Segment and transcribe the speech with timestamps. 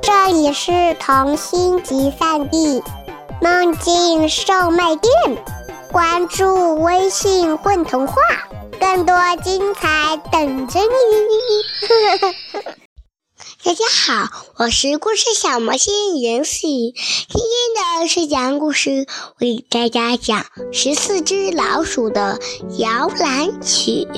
[0.00, 2.82] 这里是童心集散地，
[3.42, 5.12] 梦境售卖店。
[5.92, 8.14] 关注微信“混童话”，
[8.80, 10.86] 更多精彩等着你。
[13.62, 16.94] 大家好，我是故事小魔仙袁思雨。
[17.28, 19.06] 今天的睡前故事，
[19.38, 20.40] 我给大家讲
[20.72, 22.38] 《十四只老鼠的
[22.78, 24.08] 摇篮曲》。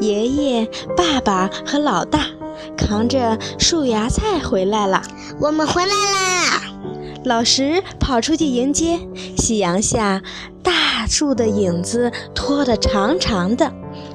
[0.00, 2.26] 爷爷、爸爸和老大
[2.80, 5.02] 扛着树芽菜回来了。
[5.38, 6.62] 我们回来啦！
[7.24, 8.98] 老石跑出去迎接。
[9.36, 10.22] 夕阳下，
[10.62, 13.70] 大树的影子拖得长长的。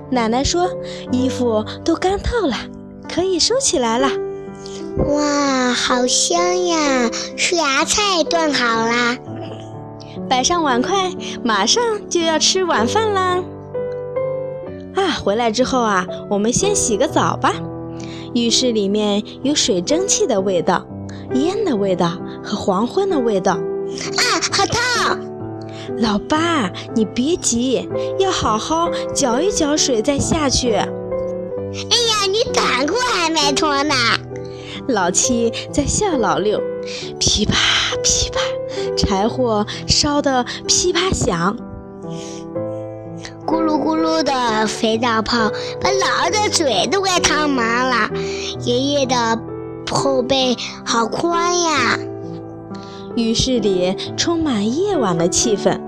[0.10, 0.70] 奶奶说
[1.14, 2.56] ：“衣服都干透了，
[3.08, 4.10] 可以收起来了。”
[5.08, 7.10] 哇，好香呀！
[7.38, 9.18] 树芽菜炖好啦，
[10.28, 11.12] 摆上碗筷，
[11.44, 13.44] 马上就要吃晚饭啦。
[14.96, 17.54] 啊，回来之后啊，我们先洗个澡吧。
[18.36, 20.86] 浴室里面有水蒸气的味道、
[21.34, 22.12] 烟的味道
[22.44, 23.54] 和黄昏的味道。
[23.54, 25.20] 啊，好烫！
[26.00, 27.88] 老八，你别急，
[28.20, 30.74] 要好好搅一搅水再下去。
[30.74, 33.96] 哎呀，你短裤还没脱呢！
[34.90, 36.62] 老七在笑老六，
[37.18, 37.56] 噼啪
[38.04, 38.40] 噼啪，
[38.98, 41.56] 柴火烧得噼啪响。
[43.46, 48.10] 咕噜咕噜的肥皂泡把姥姥的嘴都快烫麻了，
[48.62, 49.40] 爷爷的
[49.92, 52.00] 后背好宽呀。
[53.16, 55.80] 浴室里充满夜晚的气氛。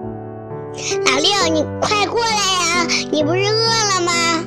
[1.05, 2.87] 老六，你快过来呀！
[3.11, 4.45] 你不是饿了吗？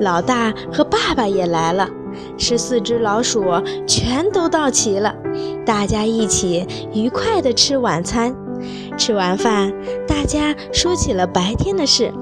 [0.00, 1.88] 老大和爸爸也来了，
[2.36, 3.44] 十四只老鼠
[3.86, 5.14] 全都到齐了，
[5.64, 8.34] 大家一起愉快地吃晚餐。
[8.96, 9.72] 吃完饭，
[10.06, 12.12] 大家说起了白天的事。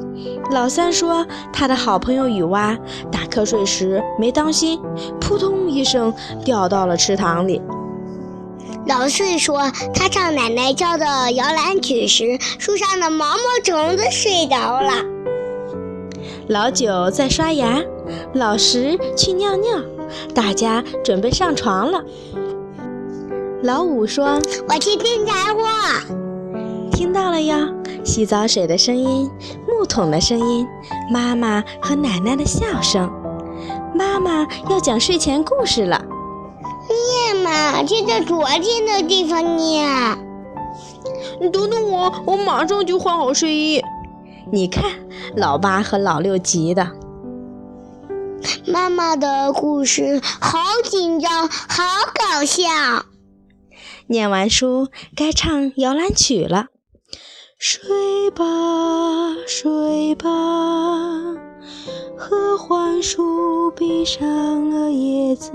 [0.50, 2.76] 老三说，他的好朋友雨蛙
[3.10, 4.80] 打瞌睡时没当心，
[5.20, 6.12] 扑通一声
[6.44, 7.60] 掉到了池塘里。
[8.86, 14.92] 老四说，他唱奶奶教的摇篮曲时，树上的毛毛虫子睡着了。
[16.48, 17.80] 老九在刷牙，
[18.34, 19.78] 老十去尿尿，
[20.34, 22.02] 大家准备上床了。
[23.62, 25.62] 老五说：“我去订柴火。”
[26.92, 27.68] 听到了呀，
[28.04, 29.28] 洗澡水的声音，
[29.66, 30.66] 木桶的声音，
[31.10, 33.10] 妈妈和奶奶的笑声。
[33.94, 36.04] 妈妈要讲睡前故事了。
[37.32, 39.88] 念嘛，就在昨天的地方念。
[41.40, 43.82] 你等等我，我马上就换好睡衣。
[44.52, 44.84] 你看，
[45.36, 46.92] 老八和老六急的。
[48.66, 51.82] 妈妈的故事好紧张，好
[52.14, 52.62] 搞笑。
[54.08, 56.66] 念完书，该唱摇篮曲了。
[57.64, 58.44] 睡吧，
[59.46, 60.28] 睡吧，
[62.16, 65.52] 合欢树闭上了叶子。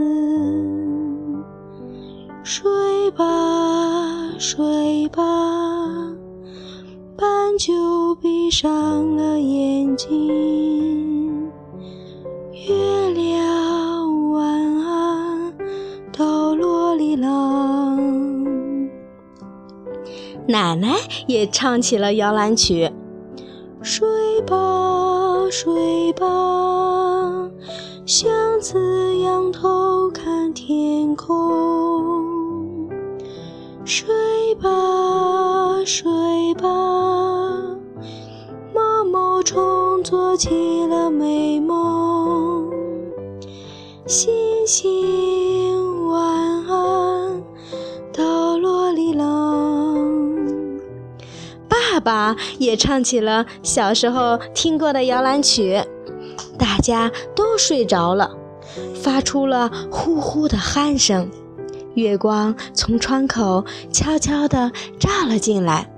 [2.46, 3.26] 睡吧，
[4.40, 5.22] 睡吧，
[7.18, 11.52] 斑鸠闭上了眼睛。
[12.54, 13.37] 月亮
[20.48, 20.96] 奶奶
[21.28, 22.90] 也唱起了摇篮曲。
[23.82, 24.08] 睡
[24.42, 24.56] 吧，
[25.52, 26.26] 睡吧，
[28.06, 32.90] 向子仰头看天空。
[33.84, 34.70] 睡吧，
[35.86, 36.68] 睡吧，
[38.74, 42.72] 毛毛虫做起了美梦。
[44.06, 44.34] 星
[44.66, 45.47] 星
[52.08, 55.84] 爸也唱起了小时候听过的摇篮曲，
[56.58, 58.32] 大家都睡着了，
[58.96, 61.30] 发出了呼呼的鼾声。
[61.96, 65.92] 月光从窗口悄悄地照了进来。